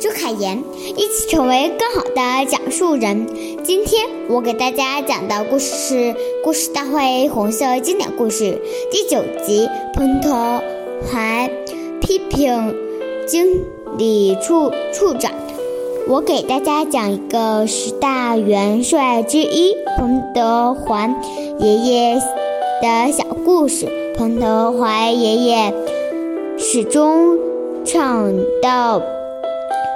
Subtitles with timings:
[0.00, 0.62] 朱凯言，
[0.96, 3.26] 一起成为更好的讲述人。
[3.64, 5.94] 今天我给大家讲的故事是
[6.44, 8.44] 《故事大会红色经典故事》
[8.92, 10.62] 第九集《彭德
[11.10, 11.50] 怀
[12.00, 12.76] 批评
[13.26, 13.64] 经
[13.96, 15.32] 理处处长》。
[16.06, 21.12] 我给大家讲一个十大元帅之一彭德怀
[21.58, 22.14] 爷爷
[22.80, 23.88] 的小故事。
[24.16, 25.74] 彭德怀爷爷
[26.56, 27.36] 始终
[27.84, 29.02] 倡导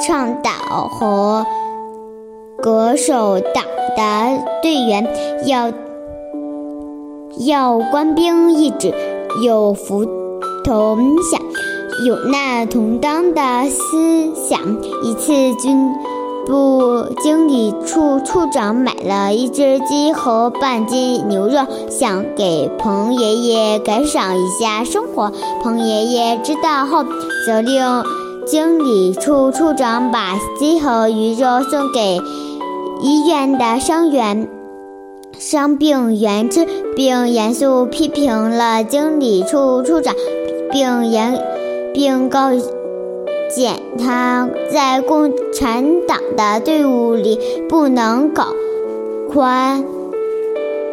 [0.00, 1.46] 倡导和
[2.62, 3.64] 恪守党
[3.96, 5.06] 的队员
[5.46, 5.72] 要
[7.38, 8.92] 要官兵一直
[9.42, 10.04] 有福
[10.64, 11.40] 同享。
[12.04, 14.60] 有难同当的思想。
[15.02, 15.90] 一次，军
[16.44, 25.32] 部经理处处长买了一只鸡和半斤牛肉，想给彭爷爷改赏一下生活。
[25.62, 27.02] 彭爷爷知道后，
[27.46, 27.82] 责令
[28.46, 32.20] 经理处处长把鸡和鱼肉送给
[33.02, 34.48] 医院的伤员、
[35.38, 40.14] 伤病员吃，并严肃批评了经理处处长，
[40.72, 41.38] 并严。
[41.96, 48.48] 并告诫他在共产党的队伍里不能搞
[49.32, 49.82] 宽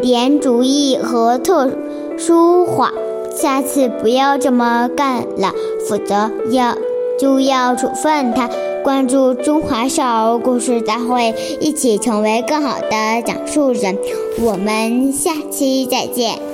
[0.00, 1.68] 联主义和特
[2.16, 2.92] 殊化，
[3.34, 5.52] 下次不要这么干了，
[5.88, 6.76] 否则要
[7.18, 8.48] 就要处分他。
[8.82, 13.96] 关注中华少儿故事大会，一起成为更好的讲述人。
[14.40, 16.53] 我们下期再见。